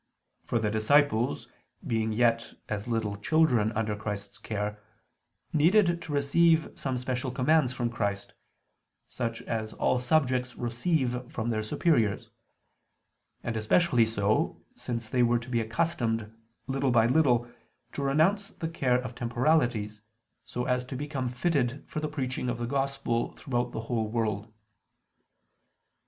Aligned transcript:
For 0.45 0.57
the 0.57 0.71
disciples, 0.71 1.47
being 1.85 2.11
yet 2.11 2.55
as 2.67 2.87
little 2.87 3.15
children 3.17 3.71
under 3.73 3.95
Christ's 3.95 4.39
care, 4.39 4.81
needed 5.53 6.01
to 6.01 6.11
receive 6.11 6.69
some 6.73 6.97
special 6.97 7.29
commands 7.29 7.71
from 7.71 7.91
Christ, 7.91 8.33
such 9.07 9.43
as 9.43 9.73
all 9.73 9.99
subjects 9.99 10.55
receive 10.55 11.31
from 11.31 11.51
their 11.51 11.61
superiors: 11.61 12.31
and 13.43 13.55
especially 13.55 14.07
so, 14.07 14.59
since 14.75 15.07
they 15.07 15.21
were 15.21 15.37
to 15.37 15.49
be 15.51 15.61
accustomed 15.61 16.33
little 16.65 16.89
by 16.89 17.05
little 17.05 17.47
to 17.93 18.01
renounce 18.01 18.49
the 18.49 18.69
care 18.69 18.99
of 18.99 19.13
temporalities, 19.13 20.01
so 20.43 20.65
as 20.65 20.83
to 20.85 20.95
become 20.95 21.29
fitted 21.29 21.83
for 21.87 21.99
the 21.99 22.09
preaching 22.09 22.49
of 22.49 22.57
the 22.57 22.65
Gospel 22.65 23.33
throughout 23.33 23.71
the 23.71 23.81
whole 23.81 24.09
world. 24.09 24.51